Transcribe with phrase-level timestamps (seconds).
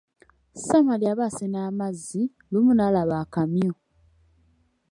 [0.65, 3.71] Samali aba asena amazzi, lumu n'alaba akamyu.